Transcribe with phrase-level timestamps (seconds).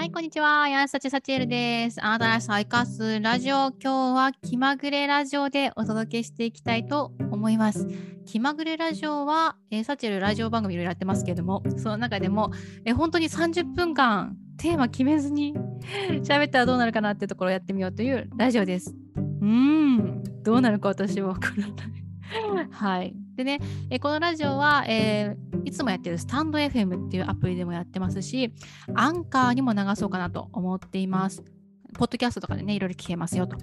[0.00, 0.66] はい、こんにちは。
[0.66, 2.02] やさちさちえるです。
[2.02, 3.70] あなたら再活すラジオ。
[3.72, 7.86] 今日は気まぐれラジオでお届けしていきたいと思います。
[8.24, 12.50] 気まぐれラジオは、えー、サチエルラジオ番組いろいろやってますけども、その中でも、
[12.86, 15.52] えー本当に30分間テーマ決めずに
[16.24, 18.96] 喋ったらどうなるかなってところをやってみようというラジオです。
[19.16, 21.66] うーん、どうなるか私はわから
[22.54, 22.68] ない。
[22.70, 23.14] はい。
[23.44, 28.52] でね、えこのラジオは、えーいつもやってるスタンド FM っていうアプリでもやってますし、
[28.94, 31.42] アンカーにも流そうかなと思っています。
[31.94, 33.56] ポッドキャストとかでね、いろいろ聞けますよと。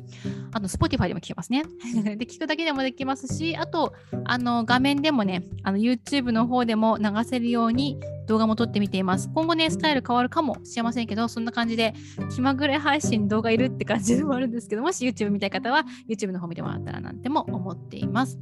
[0.52, 1.63] あと、Spotify でも聞けますね。
[2.18, 3.94] で、聞くだけでもできますし、あと、
[4.26, 9.30] あの、画面でもね、あの、YouTube の方でも流せるように動画も撮ってみています。
[9.34, 11.94] 今後ね、スタイル変わるかもしれませんけど、そんな感じで、
[12.35, 18.38] 気まぐれ配信動画いるって感じでもあるんですけど、もし YouTube 見たい方は、YouTube の方見てもらったらなんても思っています。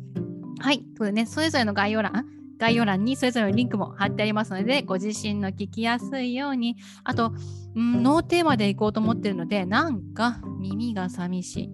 [0.65, 0.79] はい。
[0.97, 2.25] というね、それぞれの概要欄、
[2.57, 7.33] 概要欄にそれぞれのリンクも貼ってありますので、ご自身の聞きやすいように、あと、
[7.75, 11.69] うんノーテーマでいこうと思ってるので、なんか耳が寂しい。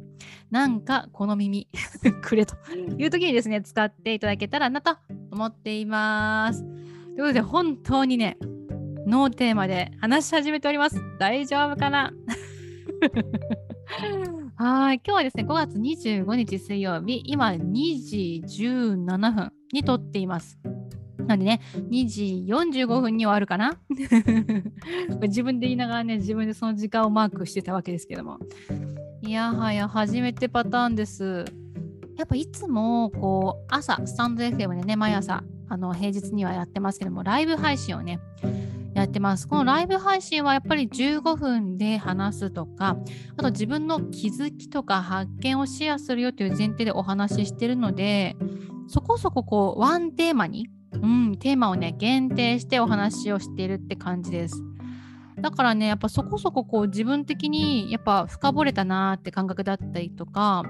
[0.49, 1.69] なんかこの耳
[2.21, 2.55] くれと
[2.97, 4.97] いう時にですね、使っていただけたらなと
[5.31, 6.61] 思っています。
[6.61, 8.37] ということで、本当にね、
[9.07, 11.01] ノーテーマで話し始めております。
[11.17, 12.11] 大丈夫かな？
[14.63, 15.01] はい。
[15.03, 17.63] 今日はですね、5月25日水曜日、今2
[17.99, 20.59] 時17分に撮っています。
[21.25, 23.79] なんでね、2時45分に終わるかな？
[25.23, 28.37] 自分で言いながらね、自分でその時間をマークしてたわけですけども。
[29.23, 31.43] いやはや、初めてパターンです。
[32.15, 38.19] やっぱいつも、こう、朝、スタンド FM でね、毎朝、あの、平日にはやってますけども、ライブ配信をね、
[38.93, 39.47] やってます。
[39.47, 42.97] このライブ配信はやっぱり15分で話すとか、
[43.37, 48.35] あと自分の気づきとか発見をシェアするよという前提でお話ししてるので、
[48.87, 54.61] そこそここう、ワンテーマに、うん、テーマをね、限定してお話をしているって感じです。
[55.39, 60.63] だからね、やっぱそこそここう自分的にやっぱ深掘れたなーって感覚だったりとか、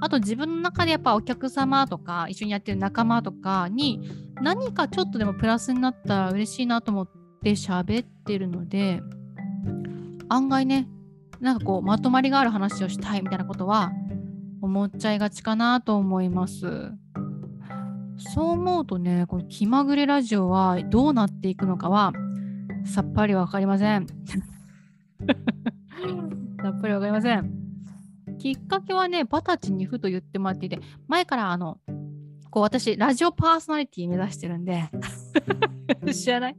[0.00, 4.08] あと自分の中でやっぱお客様とか一緒にやってる仲間とかに
[4.42, 9.00] 何かちょっとでもプラスになったら嬉しいなと思って喋ってるので、
[10.28, 10.88] 案外ね、
[11.40, 13.92] なんかこうまとまりがある話をしたいみたいなことは
[14.62, 16.92] 思っちゃいがちかなと思います。
[18.16, 22.12] そう思うとね、この気まぐれラジオはどうなっていくのかは
[22.84, 24.06] さっぱりわかりません。
[26.62, 27.50] さっぱりわかりません。
[28.38, 30.78] きっかけはね、バタチにふと言ってもらっていて、
[31.08, 31.78] 前からあの、
[32.54, 34.88] こう私、ラジオパーソナリティ目指してるんで、
[36.12, 36.56] 知らない？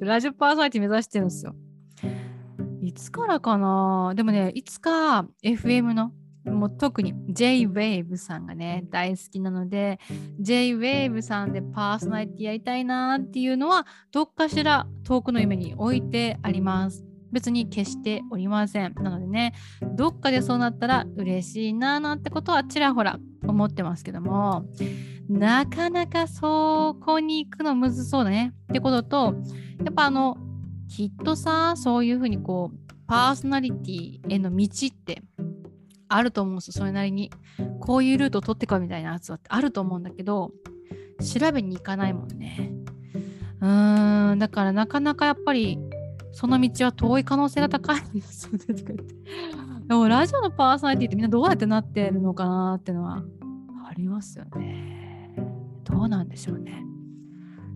[0.00, 1.54] ラジオパーソナリティ目指してるんですよ。
[2.80, 4.14] いつからかな？
[4.14, 6.12] でもね、いつか FM の、
[6.46, 10.00] もう特に J-Wave さんがね、大好きなので、
[10.40, 17.04] J-Wave さんでパーソナリティやりたいなっていうのは、どっかしら遠くの夢に置いてあります。
[17.32, 18.94] 別に決しておりません。
[18.94, 19.54] なのでね、
[19.94, 24.66] どっかでそうなったら嬉しいななんてことはちらほら思ってますけども、
[25.28, 29.34] なかなかそこに行くのむずそうだねってことと、
[29.84, 30.36] やっぱあの、
[30.88, 35.22] きっとさ、そういうふうにこう、パーソナリティへの道って
[36.08, 37.30] あると思うんですよ、それなりに。
[37.80, 40.52] こういうルートを取ってこいみたいなやつはあると思うんだけど、
[41.20, 42.72] 調べに行かないもんね。
[43.60, 45.78] うーん、だからなかなかやっぱり、
[46.32, 49.14] その道は遠い可能性が高いんですよねとか言って。
[49.86, 53.22] でもラジオのパーソナリティってみんなどうやってなってるのかなってのは
[53.88, 55.34] ありますよね。
[55.84, 56.84] どうなんでしょうね。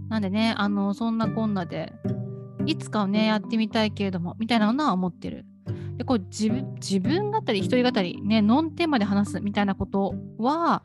[0.08, 1.92] なんでね、あの、そんなこんなで、
[2.66, 5.44] いつかね、やってみたいけれども、みたいなのは思ってる。
[5.96, 10.84] で、こう自分、自分語り、一人語り、ね、ノンテーマで話すみたいなことは、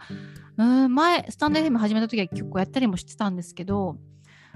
[0.58, 3.98] うん、前、スタンド FM 始めた時は結構やったりもしてたんですけど、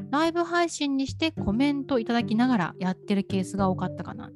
[0.10, 4.30] ライブ配信にしてコメントいただきながらやってるケースが多かったかな。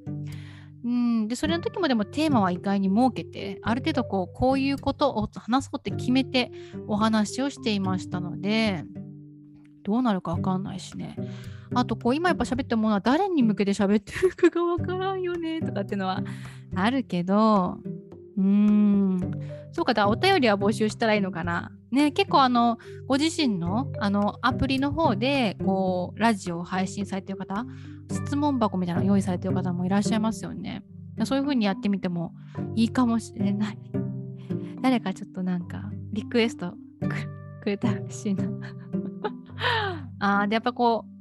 [0.83, 6.51] うん、で、それの時もでもテーマは意外に設けて、ある程度こう、こういうことを話そうって決めて
[6.87, 8.85] お話をしていましたので、
[9.83, 11.17] どうなるかわかんないしね。
[11.73, 16.23] あと、こう、今やっぱ喋って思うのは誰に向けて喋ってるかがわからんよね、とかっていうのは
[16.75, 17.79] あるけど、
[18.37, 19.19] うーん、
[19.73, 21.71] そうか、だお便りは募集したらいいのかな。
[21.91, 27.65] ね、結構あの、ご自身のあのアプリの方で、こう、ラジオを配信されてる方、
[28.11, 30.83] 質問箱みたいなの用意されてる方もいらっしゃいますよね。
[31.23, 32.33] そういう風にやってみても
[32.75, 33.77] いいかもしれない。
[34.81, 36.73] 誰かちょっとなんか、リクエスト
[37.61, 38.43] くれたらしいな。
[40.19, 41.17] あで、やっぱこう、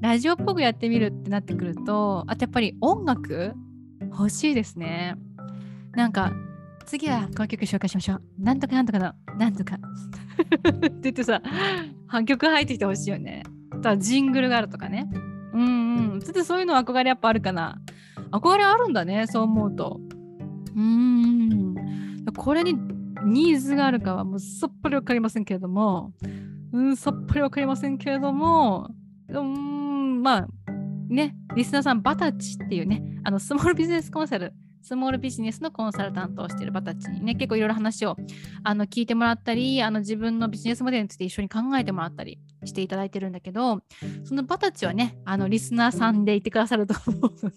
[0.00, 3.54] ラジオっぽくやってみるってなってくると、あとやっぱり音楽
[4.10, 5.16] 欲しいですね。
[5.92, 6.32] なんか、
[6.86, 8.22] 次はこの曲紹介しましょう。
[8.38, 9.76] なんとかなんとかの、なんとか。
[9.76, 9.80] っ
[10.80, 11.42] て言ってさ、
[12.06, 13.42] 反曲入ってきてほしいよね。
[13.70, 15.08] あとはジングルがあるとかね。
[15.52, 16.20] うんうん。
[16.20, 17.78] ちょっとそういうの憧れやっぱあるかな。
[18.30, 20.00] 憧れあるんだね、そう思うと。
[20.74, 21.74] うーん。
[22.36, 22.74] これに
[23.24, 26.12] ニーズがあるかはもうさっぱりわかりませんけれども、
[26.72, 28.90] うん、さっぱりわかりませんけれども、
[29.28, 30.48] うん、まあ、
[31.08, 34.52] ね、リスナーさん、バタチっていうね、あの、スモールビジネスコンサル、
[34.88, 38.16] スモールビジネスのコンサルタントをしているバタチにね、結構いろいろ話を
[38.64, 43.82] あの聞いてもらったり、あの自分のビジネスモデルについて一緒に考えてもらったりしていただいてるんだけど、
[44.24, 47.56] そのバタチはね、あのリスナーさんでいてくださると思うので、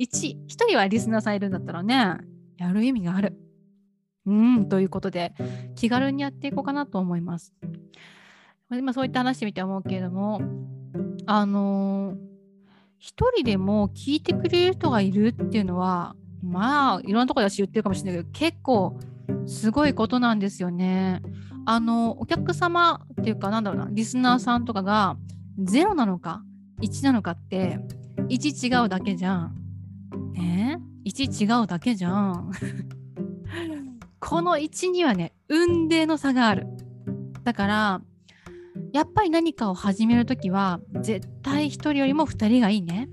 [0.00, 2.16] 1、1人はリスナーさんいるんだったらね、
[2.56, 3.38] やる意味がある。
[4.24, 5.34] うん、ということで、
[5.74, 7.52] 気軽にやっていこうかなと思います。
[8.72, 10.40] 今そういった話してみて思うけれども、
[11.26, 12.16] あのー、
[12.98, 16.16] 一人でも聞いてくれる人がいるっていうのは、
[16.46, 18.98] まあ、いろんなところで私言ってるかもしれないけど、結構
[19.46, 21.22] すごいことなんですよね。
[21.64, 25.16] あの、お客様っていうか、なんだろうな、リスナーさんとかが
[25.58, 26.42] 0なのか
[26.80, 27.80] 1なのかって、
[28.28, 29.54] 1違うだけじゃん。
[30.32, 32.50] ね ?1 違うだけじゃん。
[34.20, 36.66] この1にはね、運命の差がある。
[37.44, 38.00] だから、
[38.92, 43.08] やっぱり何かを始めるときは、絶対1人よりも2人がいいね。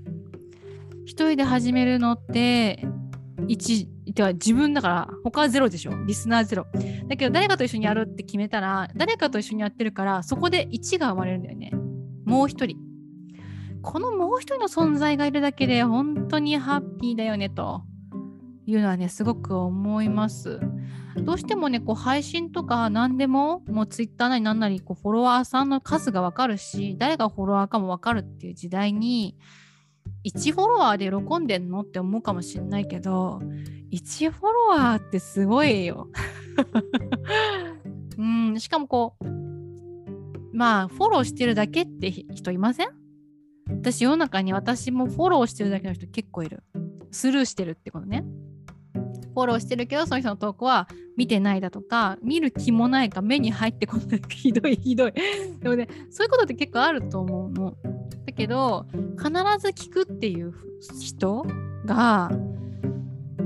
[1.04, 2.86] 1人で始めるのって、
[3.42, 6.04] 1、では自分だから、他は0でしょ。
[6.04, 7.08] リスナー0。
[7.08, 11.72] だけど、誰かと一緒にやるって決めたら、誰かと一緒にやってるから、そこで1が生まれるんだよね。
[12.24, 12.76] もう1人。
[13.82, 17.82] このもう1人の存在がいるだけで、本当にハッピーだよね、と
[18.66, 20.60] いうのはね、すごく思います。
[21.16, 29.36] どうしてもね、こう配信とか何でも、もうツイッターなり何なりこうフォロワーさんの数がわかるし、誰がフォロワーかもわかるっていう時代に、
[30.24, 31.80] 1フォロワーで喜んでんの？
[31.80, 33.40] って思うかもしんないけど、
[33.92, 36.08] 1フォロワーってすごいよ。
[38.16, 42.88] うん、しかもこう、まあ、フォローしてるだけって人いません？
[43.68, 46.62] 私、世の中に私もフォローしてるだけの人結構いる。
[47.10, 48.24] スルーしてるってことね。
[49.34, 55.12] フォローしてるけど、その人の投稿は見てないだとか、見る気もないか、目に入ってこない、ひどい ひどい。
[55.60, 57.76] でもね、そういうことって結構あると思うの。
[58.26, 58.86] だけど、
[59.18, 60.54] 必ず聞くっていう
[61.00, 61.44] 人
[61.84, 62.30] が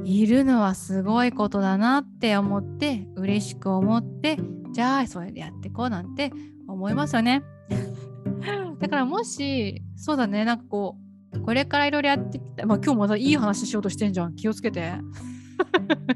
[0.05, 4.39] いるのはすごいことだなって思って、嬉しく思って、
[4.73, 6.33] じゃあ、それでやっていこうなんて
[6.67, 7.43] 思いますよね。
[8.79, 10.97] だからもし、そうだね、なんかこ
[11.33, 14.37] う、これからいろいろやってきた、まあ今日またいい話しようとしてんじゃん。
[14.37, 14.93] 気をつけて。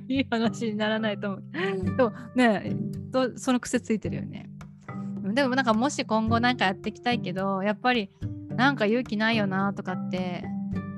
[0.09, 1.43] いい話にならないと思う。
[1.97, 2.77] でもね
[3.13, 4.49] と、その癖ついてるよね。
[5.35, 8.11] でもなんかもし今後なんかやっていきたいけど、やっぱり
[8.51, 10.45] なんか勇気ないよなとかって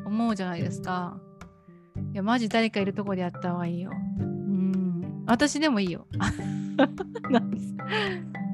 [0.06, 1.18] 思うじゃないですか。
[2.12, 3.90] いや、マジ誰かいるとこでやった方がいいよ。
[4.18, 5.24] うん。
[5.26, 6.06] 私でもいいよ。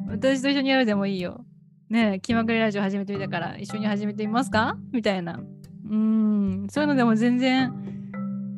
[0.08, 1.44] 私と一緒にやるでもいいよ。
[1.88, 4.76] ねえ、気まぐれラジオ始めてみたから一緒に始めてみますか？
[4.92, 5.40] みたいな。
[5.88, 6.66] うん。
[6.70, 7.72] そういうのでも全然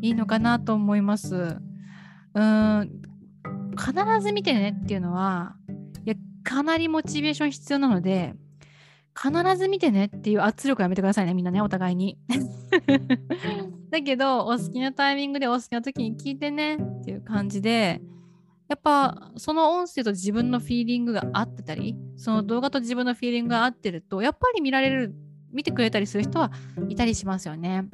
[0.02, 1.56] いいのかなと思います。
[2.34, 3.02] うん
[3.76, 5.56] 必ず見てねっていうのは
[6.04, 6.14] いや
[6.44, 8.34] かなりモチベーション必要なので
[9.14, 12.18] 必ず見てねっていう圧力やめてくださいねみんなねお互いに。
[13.90, 18.00] だけどお好きなタイミングでお好きな時に聞いてねっていう感じで
[18.68, 25.14] やっぱその音声と自分のフィーリングが合ってたりその動画と自分のフィーリングが合ってるとやっぱり見られる
[25.52, 26.50] 見てくれたりする人は
[26.88, 27.84] いたりしますよね。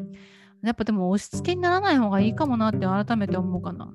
[0.62, 3.93] やっぱでも押し付けにならない方がいいかもなって改めて思うかな。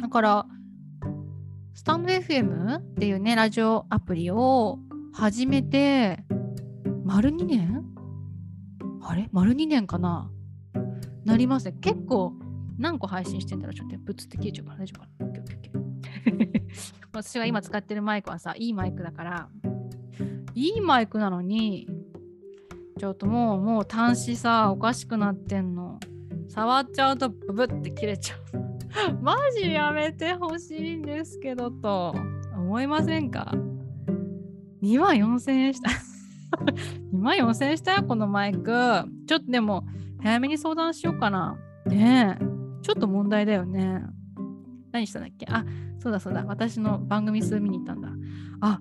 [0.00, 0.46] だから、
[1.74, 4.78] スタンド FM っていうね、ラジオアプリを
[5.12, 6.24] 始めて、
[7.04, 7.84] 丸2年？
[9.02, 9.28] あれ？
[9.32, 10.30] 丸2年かな？
[11.24, 11.72] なりますね。
[11.80, 12.34] 結構
[12.78, 13.74] 何個配信してんだろう？
[13.74, 16.46] ちょっとぶつって消えちゃうから大丈夫かな？
[17.22, 19.48] 私が今使ってるマイクはさ、いいマイクだから、
[20.54, 21.88] いいマイクなのに、
[22.98, 25.98] ちょっともう、もう端子さ、おかしくなってんの。
[26.48, 29.18] 触っちゃうとブブって切れちゃう。
[29.22, 32.14] マジやめてほしいんですけどと
[32.54, 33.52] 思いませんか
[34.82, 35.90] ?2 万4000円した。
[37.14, 38.62] 2万4000円したよ、このマイク。
[39.26, 39.86] ちょっとでも、
[40.20, 41.56] 早めに相談しようかな。
[41.86, 42.44] ねえ。
[42.82, 44.02] ちょっと問題だよね。
[44.92, 45.46] 何したんだっけ？
[45.48, 45.64] あ、
[45.98, 46.44] そうだそうだ。
[46.46, 48.10] 私の番組数見に行ったんだ。
[48.60, 48.78] あ、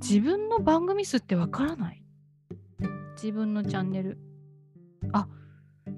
[0.00, 2.02] 自分の番組数ってわからない？
[3.20, 4.16] 自分のチャンネル。
[5.12, 5.26] あ、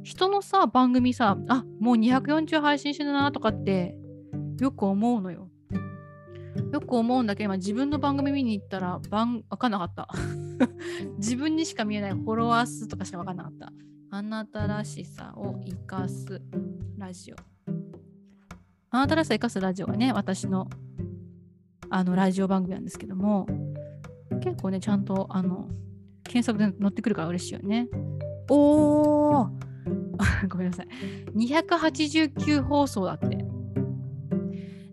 [0.03, 3.95] 人のさ、番組さ、あ、もう240配信してるなとかって
[4.59, 5.51] よく思うのよ。
[6.73, 10.09] よく思うんだけど、今自分の番組見に行ったら、番、わかんなかった。
[11.19, 13.73] 自分にしか見えないフォロワー数とかしかわかんなかった。
[14.11, 16.43] あなたらしさを生かす
[16.97, 17.37] ラジオ。
[18.91, 20.69] あなたらしさを生かすラジオはね、私の
[21.93, 23.47] あのラジオ番組なんですけども、
[24.41, 25.69] 結構ね、ちゃんとあの
[26.25, 27.89] 検索で乗ってくるから嬉しいよね。
[28.49, 29.51] おー
[30.49, 30.89] ごめんなさい。
[31.37, 33.45] 289放送だって。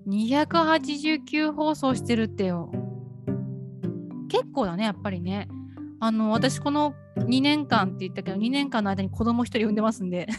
[0.07, 2.71] 289放送してるってよ。
[4.29, 5.47] 結構だね、やっぱりね。
[5.99, 10.27] あの、私この2年間って言ったけど、2年間の間に子供1人産んでますんで。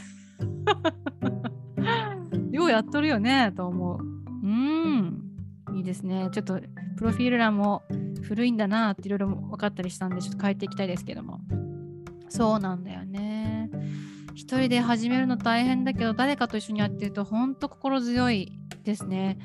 [2.53, 3.99] ようやっとるよね、と思う。
[4.43, 5.23] うん。
[5.75, 6.29] いいですね。
[6.33, 6.61] ちょっと、
[6.97, 7.83] プロフィール欄も
[8.29, 11.41] 古いんだなっていろいろ分かったりしたんで、ちょっと変えていきたいですけども。
[12.29, 13.71] そうなんだよね。
[14.35, 18.53] 一人で始めるの大変だけど、誰かと一緒にやってると本当心強い
[18.85, 19.39] ですね。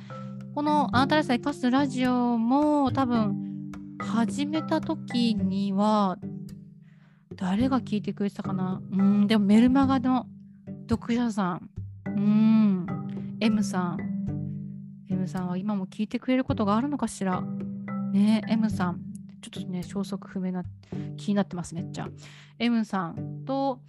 [0.53, 6.19] このあなたらしさ生かすラジオも多分始めた時には
[7.35, 8.81] 誰が聞いてくれてたかな？
[8.91, 10.27] うん、でもメルマガの
[10.89, 11.69] 読者さん。
[12.05, 12.85] うん、
[13.39, 13.97] M さん。
[15.09, 17.43] M さんは今も聞いてくれることがあるのかしら？
[18.13, 19.01] ね M さん。
[19.41, 20.63] ちょっとね、消息不明な
[21.17, 22.07] 気になってます、めっちゃ。
[22.59, 23.81] M さんと、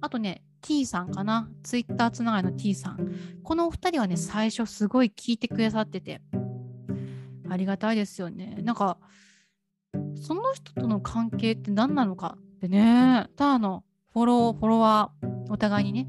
[0.00, 1.50] あとね、T さんかな。
[1.64, 3.10] ツイッターつながりの T さん。
[3.42, 6.22] このお二人はね、最初すごい聞いてくださってて、
[7.48, 8.58] ありがたいですよね。
[8.62, 8.98] なんか、
[10.14, 16.08] その人との関係って何なのかってね、ただのフォロー、フォロワー、お互いにね、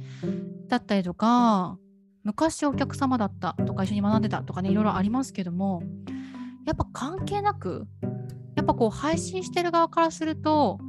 [0.68, 1.80] だったりとか、
[2.24, 5.82] 昔お客様だったとか一緒に学んでたとかね、いろいろありますけども、
[6.66, 7.88] やっぱ関係なく、
[8.56, 10.80] やっぱこう配信してる側からすると、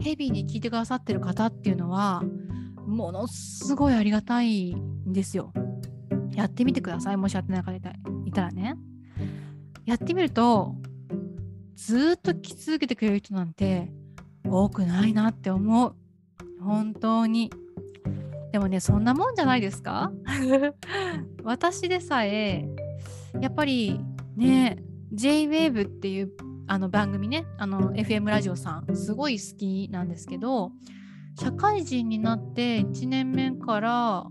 [0.00, 2.22] ヘビーに聞いてくださってる方っていうのは、
[2.86, 5.52] ものすごいありがたいんですよ。
[6.34, 7.16] やってみてください。
[7.16, 7.80] もしやってない方い
[8.32, 8.76] たらね。
[9.84, 10.74] やってみると、
[11.74, 13.90] ずっと聞き続けてくれる人なんて
[14.48, 15.94] 多くないなって思う。
[16.60, 17.50] 本当に。
[18.52, 20.12] でもね、そんなもんじゃないですか？
[21.44, 22.66] 私でさえ、
[23.40, 24.00] やっぱり
[24.36, 24.78] ね、
[25.14, 26.32] JWAVE っていう
[26.66, 30.72] あの番組ね、あの FM ラジオさん、すごい好きなんですけど、
[31.38, 34.26] 社会人になって1年目から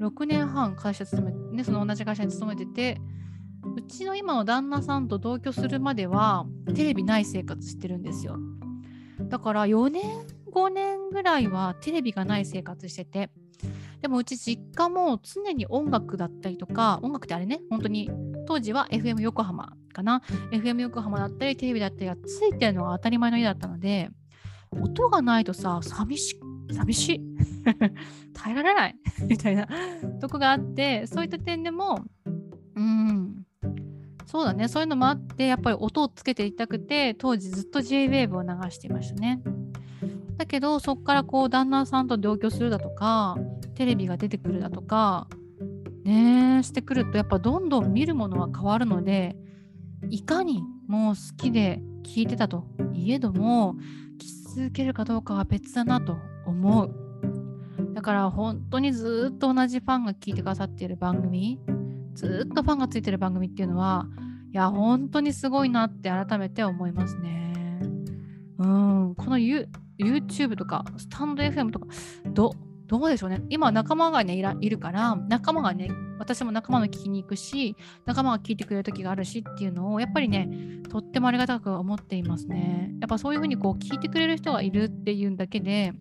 [0.00, 3.00] 6年半会社勤めね、その同じ会社に勤めてて、
[3.76, 8.38] うちの今の旦那さんと同居するまではテレビない生活してるんですよ。
[9.20, 10.02] だから4年、
[10.50, 13.30] 5年ぐらいはテレビがない生活してて、
[14.00, 18.10] でもうち実家も常に音楽だったりとか、音楽ってあれね、本当に
[18.46, 24.10] 当時は FM 横浜かな、FM 横浜だったりテレビだったりがついてるのが当たり前の家だったので、
[24.80, 27.20] 音がないとさ、寂しい寂しい。
[28.34, 28.96] 耐えられない。
[29.28, 29.68] みたいな。
[30.20, 32.04] とこがあって、そういった点でも、
[32.74, 33.44] うん、
[34.26, 39.42] そうだね、そういうのもあって、やっぱり音をつけていたくて、当時ずっと JWAVE を流していましたね。
[40.36, 43.36] だけど、そこからこう、旦那さんと同居するだとか、
[43.74, 45.28] テレビが出てくるだとか、
[46.04, 49.36] ねしてくると、やっぱどんどん見るものは変わるので、
[50.10, 53.74] いかにもう好きで聞いてたといえども
[54.16, 56.16] 聞き、続けるかどうかは別だなと
[56.46, 56.94] 思う。
[57.94, 61.60] だから本当にずっと同じファンが聞いてくださっている番組、
[62.14, 64.06] ずっとファンがついてる番組っていうのは、
[64.52, 67.80] いや、本当にすごいなって改めて思いますね。
[68.58, 71.86] うん、この YouTube とか、スタンド FM とか、
[72.32, 72.54] ど
[72.92, 73.42] どうでしょうね。
[73.48, 80.46] 今、仲間がねいら、いるから、仲間がね、私も仲間の聞きに行くし、仲間が聞いてくれる時があるしっていうのを、やっぱりね、
[80.90, 82.92] とってもありがたく思っていますね。
[83.00, 85.94] やっぱそういうふうにこう聞いてくれる人がいるっていうだけで、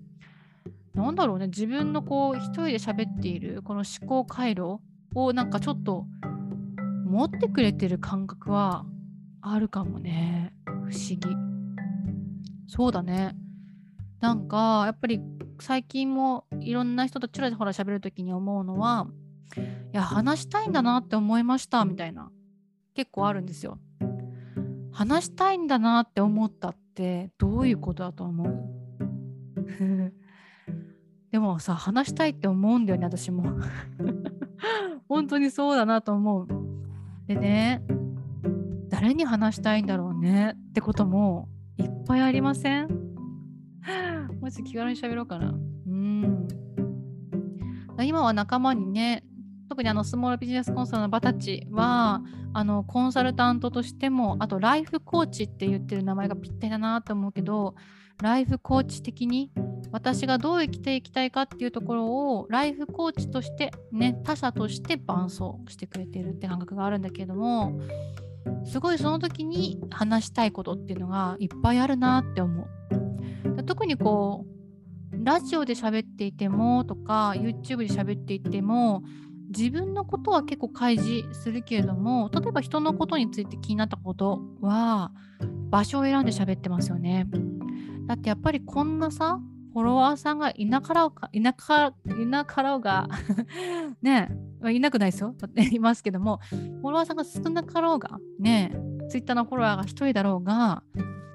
[0.93, 4.81] なんだろうね、自分のこう、一人で喋っている、この思考回路
[5.15, 6.05] をなんかちょっと
[7.05, 8.83] 持ってくれてる感覚は
[9.39, 10.53] あるかもね。
[10.65, 11.21] 不思議。
[12.67, 13.33] そうだね。
[14.19, 15.21] なんか、やっぱり
[15.61, 19.07] 最近もいろんな人とちらほら喋るときに思うのは、
[19.55, 22.31] いや、話したいんだなって思いましたみたいな、
[22.95, 23.77] 結構あるんですよ。
[24.91, 30.13] 話したいんだなって思ったってどういうことだと思う？
[31.31, 33.43] でもさ、話したいって思うんだよね、私も。
[35.07, 36.47] 本当にそうだなと思う。
[37.27, 37.83] でね、
[38.89, 42.87] 誰に話したいんだろうねってこともいっぱいありません？
[44.41, 45.53] もし気軽に喋ろうかな。
[45.87, 46.47] うん。
[48.03, 49.23] 今は仲間にね、
[49.69, 52.21] 特にあのスモールビジネスコンサルのバタチは
[52.51, 57.75] あのコンサルタントとしてもあとライフコーチって言ってる名前がぴったりだなと思うけど
[58.21, 59.49] ライフコーチ的に
[59.91, 67.79] 私がどう生きていきたいかっていうところをライフコーチとしてね他者として伴走してくれてるって感覚があるんだけれども
[68.65, 73.00] すごいその時に話したいことっていうのがいっぱいあるなって思う。
[73.71, 74.45] 特にこ
[75.13, 79.01] うラジオで喋っていてもとか YouTube で喋っていても
[79.47, 85.13] 自分のことは結構開示するけれども例えば人のことについて気になったことは
[85.69, 87.27] 場所を選んで喋ってますよね。
[88.07, 89.39] だってやっぱりこんなさ
[89.71, 93.07] フォロワーさんがいなかろうか、いなかいなかろうが
[94.03, 94.37] ね
[94.69, 95.33] いなくないですよ。
[95.71, 98.77] いますけども、フォロワーさんが少なかろうが、ね
[99.09, 100.83] ツイッターのフォロワーが1人だろうが、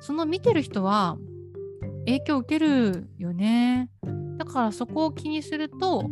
[0.01, 1.17] その見てる人は
[2.07, 3.91] 影響を受けるよね。
[4.39, 6.09] だからそこを気にすると、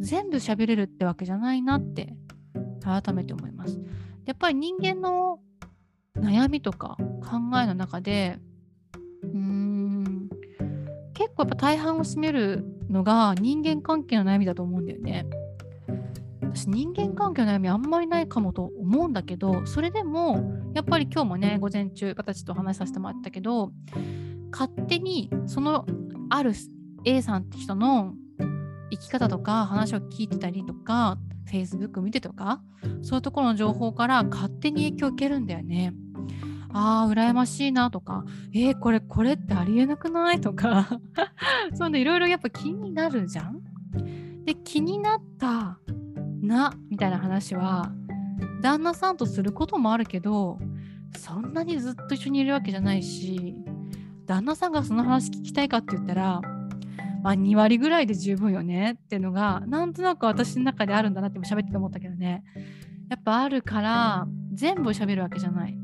[0.00, 2.14] 全部喋れるってわけじゃないなって
[2.82, 3.80] 改めて思います。
[4.24, 5.40] やっぱり人間の
[6.16, 8.38] 悩みとか考えの中で
[9.22, 10.28] うーん
[11.14, 15.26] 結構やっぱ大半を占めるのが人間関係の悩みだと思うんだよね。
[16.40, 23.70] 私人間関係の悩みあんまりないかもと思うんだけどそれでもやっぱり今日もね午前中私と話させてもらったけど
[24.50, 25.86] 勝手にその
[26.30, 26.52] ある
[27.04, 28.14] A さんって人の
[28.90, 31.18] 生き方とか話を聞いてたりとか
[31.50, 32.60] Facebook 見てとか
[33.02, 35.94] そういうところの情報から勝手に影響を受けるんだよね。
[36.70, 41.00] ああ、羨ましいなとか、えー、これ、これってありえなくないとか、
[41.74, 43.62] そういうのいろいろやっぱ気になるじゃん。
[44.44, 45.78] で、気になった
[46.42, 47.90] な、みたいな話は、
[48.60, 50.58] 旦那さんとすることもあるけど、
[51.16, 53.56] そんなにずっと一緒にいるわけじゃないし、
[54.28, 56.40] 旦那さんがその話聞きたいかって言ったら、
[57.22, 62.44] まあ、2割ぐらいで十分よねっていうのがなんとなく私の中であるんだなって喋ってて思ったけどね
[63.08, 65.78] やっぱあるから全部喋るわけじゃない。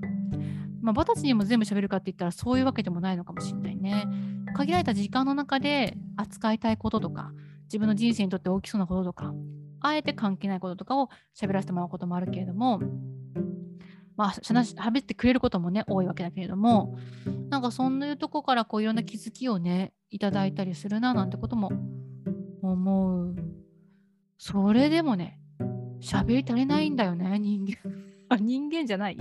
[0.82, 4.06] まあ、バタチにも全部喋るかって言ったらそういうわけでもないのかもしれないね。
[4.54, 7.32] 限られた時間の中で扱いたいこととか
[7.64, 9.32] 自分の人生にとって大きそうなこととか
[9.80, 12.80] あえて関係ないこととかを喋らせてもらうこともあるけれども
[14.16, 16.96] まあ、喋ってくれることもね、多いわけだけれども、
[17.50, 21.72] なんかそんなとこからこういろんな気づきをね、いただいたりするななんてことも
[22.62, 23.34] 思う。
[24.38, 25.40] それでもね、
[26.00, 27.76] 喋り足りないんだよね、人間。
[28.30, 29.16] あ、人間じゃない？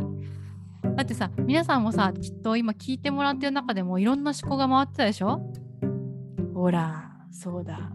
[0.96, 5.42] だってさ、皆さんもさ、きっと今聞いてもらってる中でもいろんな思考が回ってたでしょ？
[6.54, 7.92] ほら、そうだ。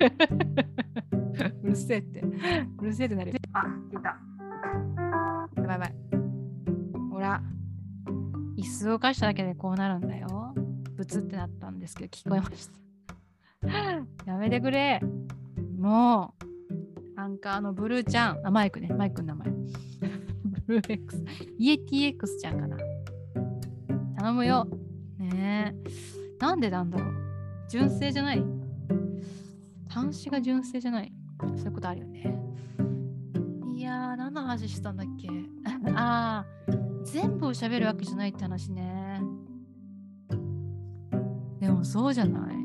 [1.62, 2.20] うるせえって。
[2.78, 3.36] うるせえってなるよ。
[3.52, 4.18] あ、聞いた。
[5.60, 5.94] やばいやばい。
[5.94, 6.03] ほ
[7.24, 7.42] ら、
[8.56, 10.54] 椅子を動かしただけでこうなるんだよ。
[10.96, 13.66] ブツってなったんですけど、聞こえました。
[14.30, 15.00] やめてくれ。
[15.78, 16.34] も
[17.16, 19.48] う、アンカーのブルーちゃん、あ、マイクね、マイクの名前。
[20.66, 21.24] ブルー X。
[21.58, 22.76] イエティ X ちゃんかな。
[24.18, 24.66] 頼むよ。
[25.18, 25.90] ねえ。
[26.40, 27.14] なんでなんだろう。
[27.68, 28.44] 純正じゃない？
[29.88, 31.12] 端子が純正じゃない？
[31.40, 32.38] そういうことあるよね。
[33.76, 35.28] いやー、何の話したんだっけ？
[35.94, 36.72] ああ、
[37.04, 39.20] 全部を喋るわけじゃないって話ね。
[41.60, 42.56] でもそうじゃない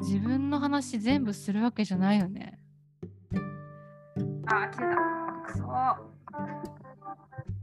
[0.00, 2.58] 自分の話全部するわけじゃないよね。
[4.46, 5.00] あ、消えた。
[5.52, 5.64] くそ。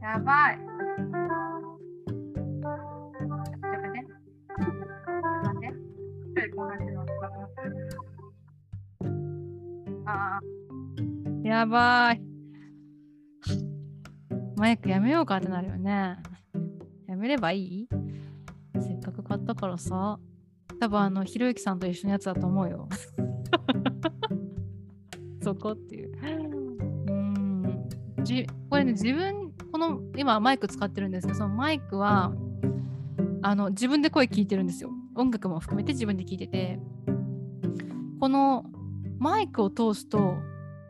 [0.02, 0.60] やばい。
[11.44, 12.27] やばい。
[14.58, 16.18] マイクやめようかってなるよね。
[17.08, 17.88] やめればいい？
[18.80, 20.20] せっかく買ったからさ。
[20.80, 22.90] 多分あの、ひろゆきさんと一緒のやつだと思うよ。
[25.42, 26.12] そこっていう。
[27.10, 27.90] うん。
[28.24, 32.34] じこれね、自分、この、今マイク使ってるんですけど、そのマイクは、
[33.44, 34.90] あの、自分で声聞いてるんですよ。
[35.16, 36.80] 音楽も含めて自分で聞いてて。
[38.20, 38.66] この
[39.20, 40.36] マイクを通すと、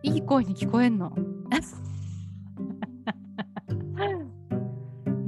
[0.03, 1.13] いい声に聞こえんの。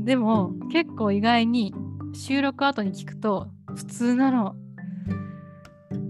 [0.09, 1.71] でも結構意外に
[2.13, 4.55] 収録後に聞くと普通なの。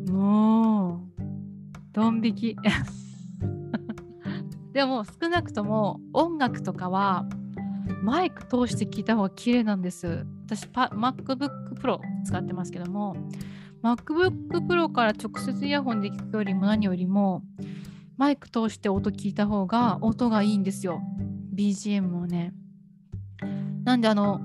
[0.10, 1.22] もう、
[1.92, 2.56] ドン引き。
[4.72, 7.26] でも少なくとも音楽とかは
[8.02, 10.26] マイク通して聞いた方が綺麗なんです。
[10.46, 13.18] 私 MacBook Pro 使ってますけども
[13.84, 17.44] MacBook Pro から直接イヤホンで聞くよりも何よりも
[18.16, 21.02] マイク通して音聞いた方が音がいいんですよ。
[21.54, 22.54] BGM もね。
[23.89, 24.39] なんであの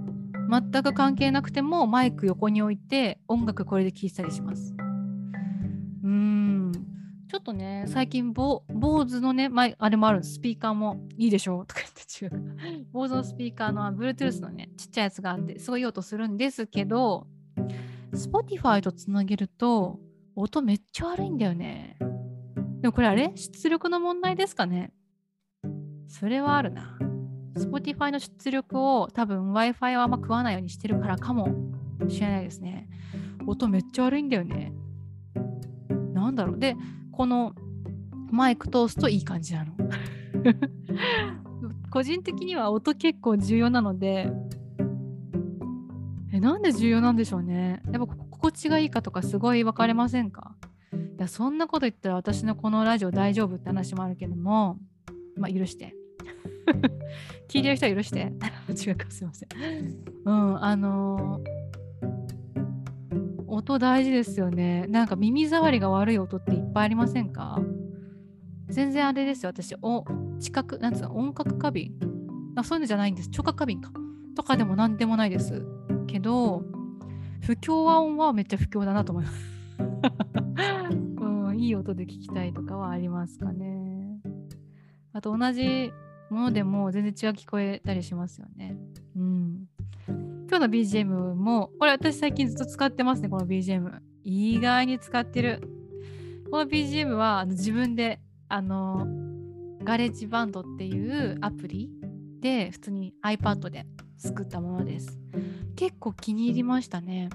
[0.50, 4.74] 全く関係なくてもマイク横に置いて音楽これで聴いたりします。
[6.02, 6.72] うーん。
[7.28, 10.35] ちょっとね、最近、坊主のね、あれもあるんです。
[10.35, 12.37] スピーカーもいいでしょうとか言って
[12.72, 12.87] 違う。
[12.90, 17.26] 坊主のスピーカーの Bluetooth のね、ちっちゃいやつがあって、すごいいい音するんですけど、
[18.12, 20.00] Spotify とつなげると
[20.37, 21.98] 音めっちゃ悪いんだよね。
[22.80, 23.30] でもこれあれ？
[23.35, 24.94] 出力の問題ですかね？
[26.07, 26.96] それはあるな。
[27.57, 31.49] Spotify の出力を多分 Wi-Fi はあんま食わないようにしてるからかも
[32.09, 32.88] しれないですね。
[33.47, 34.73] 音めっちゃ悪いんだよね。
[36.12, 36.59] なんだろう。
[36.59, 36.77] で、
[37.12, 37.55] この
[38.31, 39.73] マイク通すといい感じなの。
[41.90, 44.33] 個人的には音結構重要なので、
[46.33, 50.57] えなんで重要なんでしょうねやっぱ心地がいいかとかすごい分かれませんか？
[50.93, 54.81] いやそんなこと言ったら私のこのラジオ大丈夫って話もあるけども
[55.37, 55.95] まあ許して
[57.48, 58.33] 聞いてる人は許して。
[58.68, 59.48] 違うかすいません。
[60.24, 61.44] うんあのー、
[63.46, 64.87] 音大事ですよね。
[64.88, 67.61] なんか耳障りが悪い音っていっぱいありませんか？
[68.68, 69.74] 全然あれですよ私。
[69.83, 70.05] お
[70.40, 71.92] 知覚なんつうの音覚過敏
[72.57, 73.29] あそういうのじゃないんです。
[73.31, 73.92] 聴覚過敏か。
[74.35, 75.64] とかでも何でもないです。
[76.07, 76.64] けど
[77.40, 79.55] 不協和音はめっちゃ不協だなと思います。
[81.20, 84.20] うん、いい音で聞きたいとかはありますかね。
[85.12, 85.92] あと同じ
[86.30, 88.76] ものでも全然違う聞こえたりしますよね。
[89.16, 89.68] うん。
[90.48, 93.98] 今日の BGM も、これ私最近ずっと使ってますね、この BGM。
[94.24, 95.60] 意外に使ってる。
[96.50, 99.06] この BGM は自分で、あの、
[99.82, 101.90] ガレージバンドっていうアプリ
[102.40, 105.18] で普通に iPad で作ったものです。
[105.76, 107.28] 結構気に入りましたね。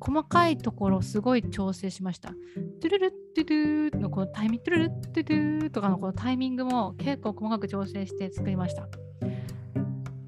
[0.00, 2.30] 細かいところすごい調整しました。
[2.30, 8.88] トゥルルットゥドゥのこのタイミング、トゥルルットゥドゥとかのこのタイミングも結構細かく調整して作りました。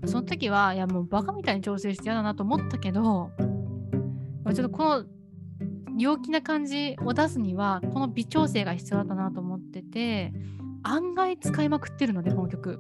[0.07, 3.31] その時は、いやもうバカみたいに調整して嫌だなと思ったけど、
[4.47, 5.05] ちょっとこの
[5.99, 10.33] 陽気な感じを出すには、この微調整が必要だったなと思ってて、
[10.83, 12.79] 案外使いまくってるので、この曲。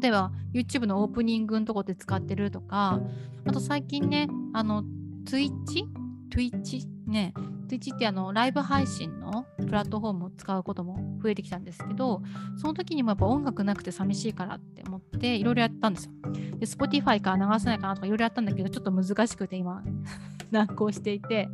[0.00, 3.00] 例えば YouTube のオープニングのとこで使ってるとか、
[3.44, 4.84] あと最近ね、あの
[5.24, 5.84] Twitch?
[6.30, 6.86] Twitch?
[7.06, 7.34] ね、
[7.68, 12.22] Twitch ってあのライブ配信のプラットフォームを使うことも増えてきたんですけど、
[12.56, 16.12] その時にもやっぱ音楽なくて寂しいからって思っていろいろやったんですよ。
[16.58, 19.82] で、Spotify から流せないかなとかいろいろやったんだけど、ちょっと難しくて今
[20.52, 21.48] 難航していて。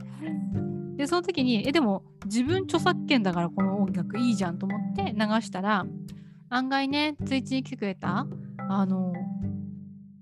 [0.97, 5.87] で、その時に、え、でも自分著作権だからこの音楽いいじゃんと思って流したら、
[6.49, 8.27] 案外ね、ツイッチに来てくれた、
[8.69, 9.13] あの、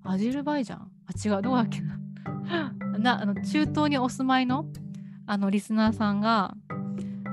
[0.03, 0.81] アジルバイジャン？
[0.81, 1.99] あ、違う、どうだっけな？
[2.99, 4.67] なあの中東にお住まいの
[5.27, 6.55] あのリスナーさんが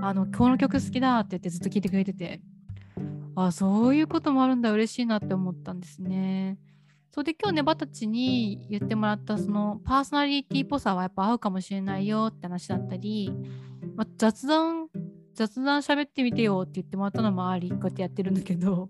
[0.02, 2.41] あのこの曲好きだって言ってずっと聴いてくれてて
[3.36, 6.58] あそういうこともあるんだ嬉しいなって思ったんですね。
[7.13, 13.34] それで今日ねバタチに言ってもらったそのパーソナリティっぽさはやっぱ合うかもしれないよって話だったり、
[13.97, 14.88] まあ、雑談
[15.34, 18.89] 雑談喋ってみてよって言ってもらったのもありこうやってやってるんだけど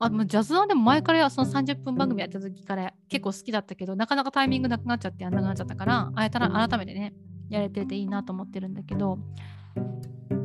[0.00, 7.14] あもうジャズはでも前からその30分番組やった時から結構好きだったけどなかなかタイミングなくなっちゃってやんなくなっちゃったからあえたら改めてね
[7.48, 9.18] やれてていいなと思ってるんだけど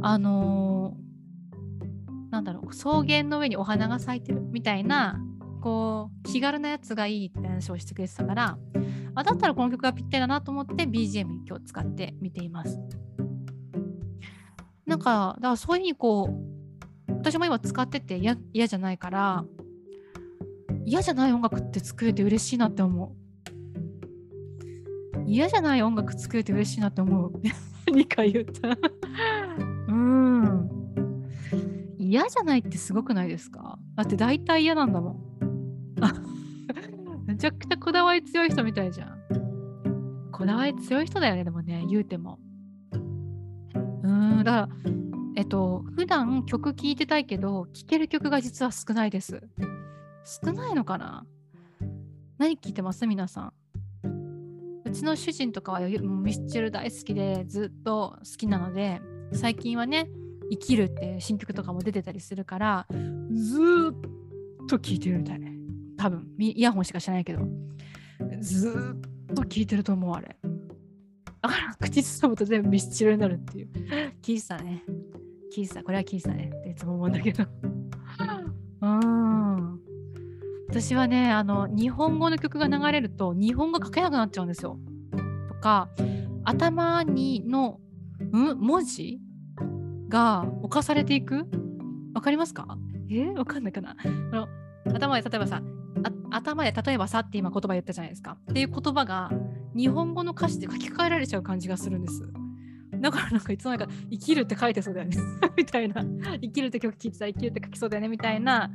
[0.01, 5.19] あのー、なんだろう草原の上にお花が咲いてるみたいな
[5.61, 8.57] こう気軽なやつがいいって話をしてくれてたから
[9.15, 12.79] あだったらこの曲がぴったりだなと思って BGM に今日使ってみています。
[14.85, 16.52] なんかだからそういうふうにこう
[17.23, 18.36] 私も今使ってて嫌
[18.67, 19.45] じゃないから
[20.86, 23.12] 嫌じゃない音楽って作れて嬉しいなって思う。
[25.25, 27.31] 嫌じゃない音楽作れて嬉しいなって思う。
[27.88, 28.77] 2回言った。
[29.88, 30.69] うん。
[31.97, 33.79] 嫌じゃないってすごくないですか？
[33.95, 35.17] だって大体嫌なんだもん。
[37.25, 39.17] めちゃくちゃこだわり強い人みたいじゃん。
[40.33, 42.38] こだわり強い人だよねでもね言うても。
[44.03, 44.69] うんだから
[45.36, 49.41] えっと、普段曲聴いてたいけど、聴ける曲が実は少ないです。
[50.24, 51.26] 少ないのかな？
[52.38, 53.08] 何聴いてます？
[53.08, 53.54] 皆さん。
[54.86, 60.08] うちの主人とかはミスチル大好きでずっと好きなので、最近はね、
[60.52, 62.88] 生きるって新曲とかも出てたりするから、
[63.34, 63.60] ず
[63.91, 65.52] っと聴いてるみたいね。
[65.98, 67.48] 多分、イヤホンしかしてないけど、
[68.39, 68.96] ず
[69.30, 70.38] っと聴いてると思う、あれ。
[71.41, 73.69] だから口ずさむと全部ミスチルになるっていう。
[74.22, 74.84] 聞いてたね。
[75.55, 76.51] 聞いてたこれは聞いてたね。
[76.53, 77.43] っていつも思うんだけど。
[78.81, 79.79] うん。
[80.69, 84.79] 私はねあの日本語の曲が流れると日本語書けなくなっちゃうんですよ。
[85.47, 85.89] とか
[86.43, 87.79] 頭にの、
[88.35, 89.19] ん、文字
[90.09, 91.45] が犯されていく？
[92.15, 92.77] わかりますか？
[93.09, 93.29] え？
[93.29, 93.95] わかんないかな。
[94.03, 94.47] あの
[94.93, 95.61] 頭で例えばさ
[96.31, 98.37] 頭で例えばさって今言葉言ったじゃないですか。
[98.49, 99.31] っていう言葉が
[99.75, 102.23] 日本語の歌詞で書き換えられちゃう感じがするんです
[103.03, 105.17] だからなんかいつの間にか生きるって書いてそうだよね。
[105.57, 106.05] みたいな。
[106.41, 108.71] 生きるって曲聴いてたら生きるって書きそうだよねみたいな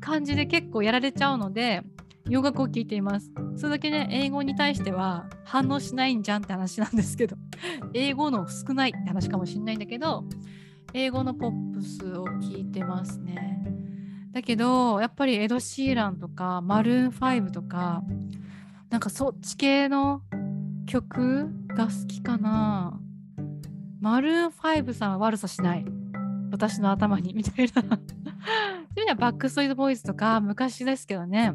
[0.00, 1.82] 感じで結構やられちゃうので
[2.26, 3.30] 洋楽を聴いています。
[3.56, 7.36] それだけね英語に対しては反応しないんじゃんって話なんですけど。
[7.92, 10.24] 英語の少ないって話かもしんないんだけど
[10.94, 13.62] 英語のポップスを聴いてますね。
[14.32, 18.02] だけどやっぱりエド・シーランとかマルーン5とか
[18.88, 20.22] なんかそっち系の
[20.86, 22.98] 曲が好きかな。
[24.00, 25.84] マルーン5さんは悪さしない。
[26.50, 27.82] 私の頭にみたいな。
[27.82, 31.54] そういうのはバックストリートボーイズとか昔ですけどね。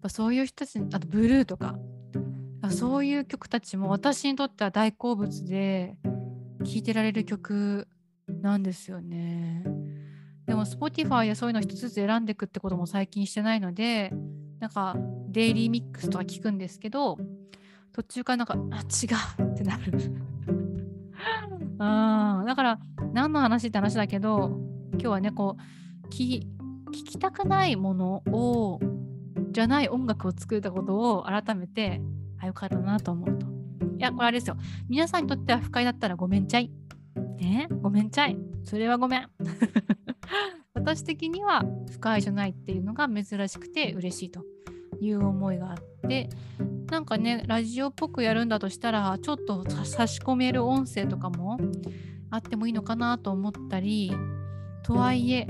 [0.00, 1.78] ぱそういう人たちあとブルーとか
[2.70, 5.96] そういう曲たちも私にとっては大好物で
[6.64, 7.88] 聴いてられる曲
[8.42, 9.64] なんですよね。
[10.46, 14.12] でも Spotify やそういうの一つずつ選んでいくってことも最近してないので
[14.60, 14.96] なんか
[15.28, 17.18] デイリーミックスとか聞くんですけど
[17.92, 19.92] 途中からなんかあ違うってなる
[21.78, 22.78] あだから
[23.12, 24.58] 何の話って話だけど
[24.92, 26.42] 今日はねこう聞
[26.90, 28.80] きたくないものを
[29.50, 32.00] じゃない音楽を作ったことを改めて
[32.40, 33.46] あよかったなと思うと。
[33.98, 34.56] いやこれあれですよ。
[34.88, 36.70] 皆さんにとっては不快だったらごめんちゃい。
[37.38, 37.68] ね？
[37.82, 38.38] ごめんちゃい。
[38.64, 39.28] それはごめん。
[40.74, 44.44] 私的には不快じゃないっていうのが珍しくて嬉しいと
[45.00, 45.76] いう思いがあっ
[46.08, 46.30] て
[46.90, 51.58] なんかねラジオっぽくやるんだとしたらちょっと差し込める音声とかも
[52.30, 54.12] あってもいいのかなと思ったり
[54.82, 55.46] とはいえ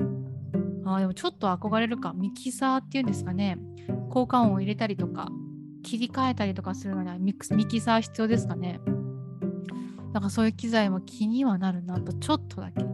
[0.85, 3.59] あでもちょっと憧れるかミキサーっていうんですかね。
[4.11, 5.29] 効果音を入れたりとか
[5.83, 8.81] 切り替えたりとかするのにはミキサー必要ですかね。
[10.13, 12.85] だからそういう機材も気にはなるなとちょっとだけ。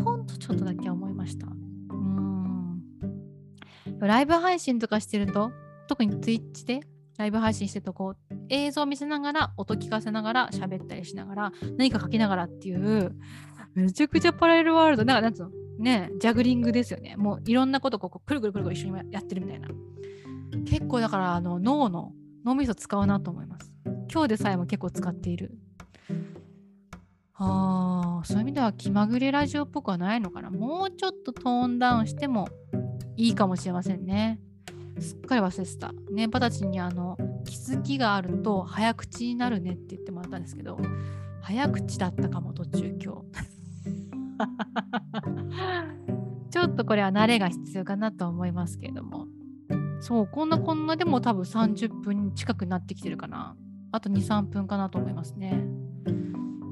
[0.00, 1.46] ほんとちょっとだけ思いました。
[1.46, 2.82] うん。
[4.00, 5.52] ライブ配信とかしてると
[5.88, 6.80] 特に Twitch で
[7.18, 13.14] ライブ配信してるとこう映像を見せながら音聞かせながら喋ったりしながら何か書きながらっていう
[13.74, 15.04] めちゃくちゃパラレルワールド。
[15.04, 17.16] なんかなんつうのねジャグリングですよね。
[17.16, 19.68] もういろんなことこうくるくるくるくる一緒にやってるみたいな。
[20.66, 22.12] 結構だからあの脳の
[22.44, 23.72] 脳みそ使うなと思います。
[24.12, 25.56] 今日でさえも結構使っている。
[27.34, 30.50] あそういう意味では気まぐれラジオっぽくはないのかな。
[30.50, 32.48] もうちょっとトーンダウンしても
[33.16, 34.38] いいかもしれませんね。
[35.00, 35.92] すっかり忘れてた。
[36.10, 40.78] ね、パタチにあの気づきがあると早口になるねって言ってもらったんですけど、
[41.42, 43.22] 早口だったかも途中今日。
[46.50, 49.26] ちょっとこれは慣れが必要かなと思いますけれども。
[50.00, 53.56] そう、こんなこんなでも多分30分近くなってきてるかな。
[53.92, 55.64] あと2、3分かなと思いますね。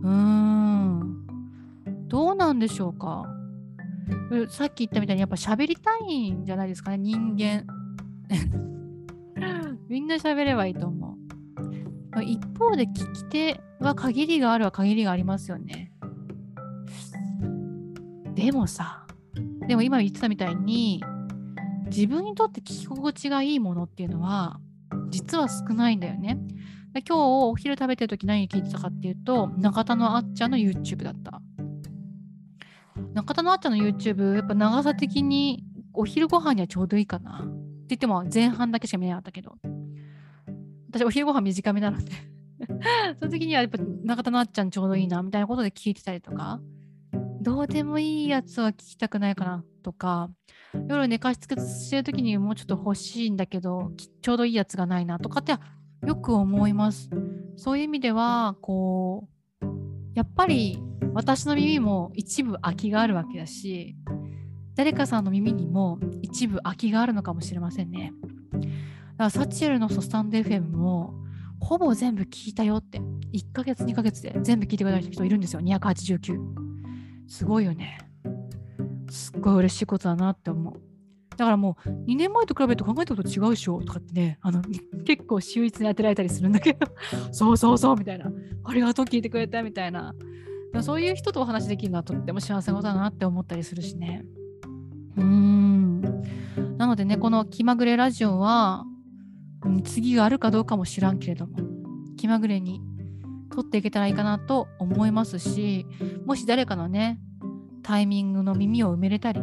[0.03, 1.27] うーん。
[2.09, 3.25] どうなんでしょうか。
[4.49, 7.65] さっき言ったみたいにやっぱ喋りたいんじゃないですかね、人間。
[9.89, 11.19] みんな喋ればいいと思
[12.17, 12.23] う。
[12.23, 15.93] 一方で聞き手は限りがあるは限りがありますよね。
[18.35, 19.07] でもさ、
[19.67, 21.03] でも今言ってたみたいに、
[21.87, 24.61] 自分にとって聞き心地がいいものっていうのは、
[25.11, 26.39] 実は少ないんだよね。
[27.07, 31.41] 今日お昼食べてる時何聞いてたかっていうと、中田のあっちゃんの YouTube だった。
[33.15, 37.47] 中田のあっちゃんの YouTube、やっぱ長さ的にお昼ご飯にはちょうどいいかな。
[37.95, 39.57] って言っても前半だけしか見なかったけど、
[40.91, 42.11] 私お昼ご飯短めなので。
[43.19, 46.61] その時にはやっぱ中田のあっちゃんちょうどいいなみたいなことで聞いてたりとか、
[47.41, 50.31] どうでもいいやつは聞きたくないかなとか、
[50.89, 55.53] 夜寝かしつけしてる時にもうちょっと欲しいんだけど、ちょうどいいやつがないなとかって
[56.07, 57.11] よく思います。
[57.57, 59.29] そういう意味では、こ
[59.63, 59.67] う、
[60.15, 60.79] やっぱり
[61.15, 63.97] 私の耳も一部空きがあるわけだし、
[64.81, 68.15] 誰かさんの耳にも一部空きがあるのかもしれませんね。
[68.55, 68.67] だか
[69.19, 71.13] らサチエルのスタンド FM も
[71.61, 75.61] ほぼ全部聞いたよって1ヶ月2ヶ月で全部聞いてくれた人いるんですよ。
[75.61, 76.39] 289
[77.29, 77.99] すごいよね。
[79.11, 80.75] すっごい嬉しいことだなって思う。
[81.37, 84.63] だからもう2年前と比べると考えたこと違うでしょとかってねあの
[85.05, 86.87] 結構秀逸に当てられたりするんだけど。
[87.33, 88.33] そうそうそうみたいな。
[88.65, 90.15] ありがとう聞いてくれたみたいな。
[90.81, 94.25] そういう人とお話できるのはとっても幸せなことだなって思ったりするしね。
[95.17, 96.01] うん。
[96.79, 98.85] なのでねこの気まぐれラジオは、
[99.65, 101.59] うん、次があるかどうかも知らんけれども
[102.17, 102.81] 気まぐれに
[103.51, 105.87] 撮っていけたらいいかなと思いますし
[106.25, 107.19] もし誰かのね
[107.83, 109.43] タイミングの耳を埋めれたり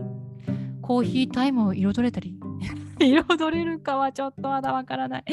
[0.81, 2.39] コーヒータイムを彩れたり
[2.99, 5.25] 彩れるかはちょっとまだわからない。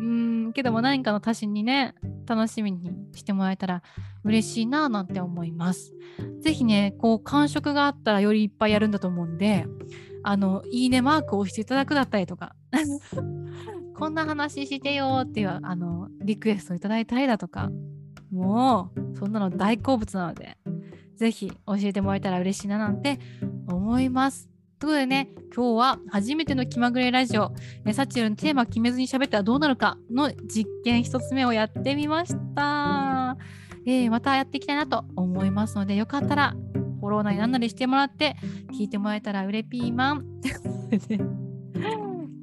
[0.00, 0.52] うん。
[0.52, 1.94] けども何かの足しにね
[2.26, 3.82] 楽しみにしてもらえたら
[4.24, 5.94] 嬉しいななんて思います。
[6.40, 9.66] ぜひね、こう感触があったらよりいっぱいやるんだと思うんで、
[10.22, 12.54] あの、いいねマークを押していただくだったりとか、
[13.96, 17.70] こんな話してよっていう、あの、リクエストをいただいたりだとか、
[18.30, 20.56] もう、そんなの大好物なので、
[21.16, 23.18] ぜひ教えてもらえたら嬉しいななんて
[23.68, 24.48] 思います。
[24.78, 27.52] ということでね、今日は初めての気まぐれラジオ、
[27.92, 33.36] サチュルのテーマ決めずに喋ったらどうなるかの実験1つ目をやってみました。
[33.86, 36.54] えー、またやっていきたいなと思いますので、よかったら
[37.00, 38.36] フォローなりなんなりしてもらって
[38.72, 40.24] 聞いてもらえたらうれピーマン。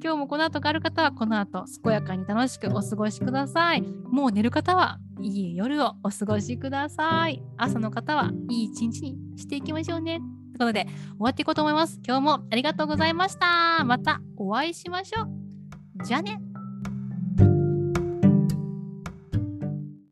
[0.02, 3.82] 今日もこの後がある方はこの後健やかに楽しくお過ごしください。
[3.82, 7.42] もう寝る方はいい夜をお過ごしください。
[7.56, 10.18] 朝の方はいい一日にしていきましょうね。
[10.18, 12.00] ということで終わっていこうと思います。
[12.06, 13.84] 今日もありがとうございました。
[13.84, 16.04] またお会いしましょう。
[16.04, 16.49] じゃあね。